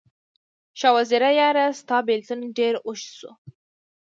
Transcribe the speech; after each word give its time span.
شاه 0.79 0.93
وزیره 0.97 1.29
یاره، 1.39 1.65
ستا 1.79 1.97
بیلتون 2.07 2.39
ډیر 2.57 2.73
اوږد 2.85 3.09
شو 3.17 3.31